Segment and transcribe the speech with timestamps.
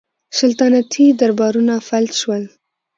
[0.37, 2.43] سلطنتي دربارونه فلج شول